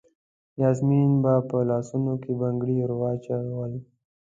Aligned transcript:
یاسمین 0.61 1.11
به 1.23 1.33
په 1.49 1.57
لاسونو 1.69 2.13
کې 2.23 2.31
بنګړي 2.41 2.75
وراچول. 2.85 3.73